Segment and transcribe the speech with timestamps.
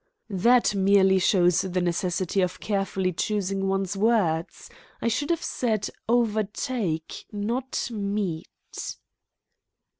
[0.31, 4.67] "That merely shows the necessity of carefully choosing one's words.
[4.99, 8.97] I should have said 'overtake,' not 'meet.'"